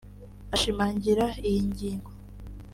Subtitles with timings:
[0.55, 2.09] Ashimangira iyi ngingo